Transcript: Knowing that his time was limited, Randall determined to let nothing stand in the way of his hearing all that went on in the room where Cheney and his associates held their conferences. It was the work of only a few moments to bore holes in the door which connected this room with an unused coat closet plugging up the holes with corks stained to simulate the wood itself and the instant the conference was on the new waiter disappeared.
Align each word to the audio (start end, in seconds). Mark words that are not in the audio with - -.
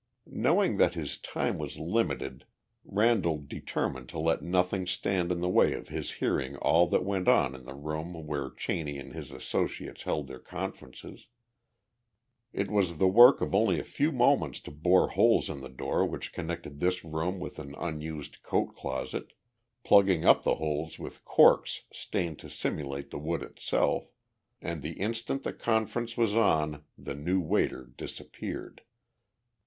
Knowing 0.25 0.77
that 0.77 0.95
his 0.95 1.15
time 1.19 1.59
was 1.59 1.77
limited, 1.77 2.47
Randall 2.83 3.37
determined 3.37 4.09
to 4.09 4.17
let 4.17 4.41
nothing 4.41 4.87
stand 4.87 5.31
in 5.31 5.41
the 5.41 5.47
way 5.49 5.73
of 5.73 5.89
his 5.89 6.13
hearing 6.13 6.55
all 6.57 6.87
that 6.87 7.03
went 7.05 7.27
on 7.27 7.53
in 7.53 7.65
the 7.65 7.75
room 7.75 8.13
where 8.25 8.49
Cheney 8.49 8.97
and 8.97 9.13
his 9.13 9.31
associates 9.31 10.01
held 10.01 10.25
their 10.25 10.39
conferences. 10.39 11.27
It 12.51 12.71
was 12.71 12.97
the 12.97 13.07
work 13.07 13.41
of 13.41 13.53
only 13.53 13.79
a 13.79 13.83
few 13.83 14.11
moments 14.11 14.59
to 14.61 14.71
bore 14.71 15.09
holes 15.09 15.51
in 15.51 15.61
the 15.61 15.69
door 15.69 16.03
which 16.03 16.33
connected 16.33 16.79
this 16.79 17.05
room 17.05 17.39
with 17.39 17.59
an 17.59 17.75
unused 17.77 18.41
coat 18.41 18.75
closet 18.75 19.33
plugging 19.83 20.25
up 20.25 20.41
the 20.43 20.55
holes 20.55 20.97
with 20.97 21.23
corks 21.23 21.83
stained 21.93 22.39
to 22.39 22.49
simulate 22.49 23.11
the 23.11 23.19
wood 23.19 23.43
itself 23.43 24.07
and 24.63 24.81
the 24.81 24.93
instant 24.93 25.43
the 25.43 25.53
conference 25.53 26.17
was 26.17 26.33
on 26.33 26.83
the 26.97 27.13
new 27.13 27.39
waiter 27.39 27.85
disappeared. 27.95 28.81